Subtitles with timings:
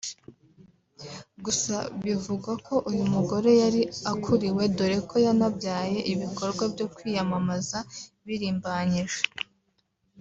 [1.45, 3.81] gusa bivugwa ko uyu mugore yari
[4.11, 7.77] akuriwe dore ko yanabyaye ibikorwa byo kwiyamamaza
[8.25, 9.21] birimbanyije